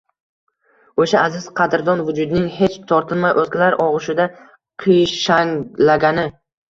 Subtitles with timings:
[1.01, 4.27] Oʼsha aziz, qadrdon vujudning hech tortinmay oʼzgalar ogʼushida
[4.85, 6.25] qiyshanglagani…